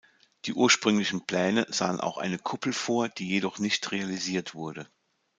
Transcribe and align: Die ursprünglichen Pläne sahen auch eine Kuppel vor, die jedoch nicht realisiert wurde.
Die 0.45 0.55
ursprünglichen 0.55 1.27
Pläne 1.27 1.67
sahen 1.69 1.99
auch 1.99 2.17
eine 2.17 2.39
Kuppel 2.39 2.73
vor, 2.73 3.07
die 3.07 3.27
jedoch 3.29 3.59
nicht 3.59 3.91
realisiert 3.91 4.55
wurde. 4.55 4.89